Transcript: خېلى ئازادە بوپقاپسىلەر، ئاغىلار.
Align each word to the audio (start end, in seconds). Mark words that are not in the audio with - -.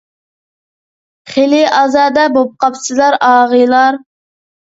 خېلى 1.33 1.59
ئازادە 1.81 2.23
بوپقاپسىلەر، 2.39 3.19
ئاغىلار. 3.29 4.01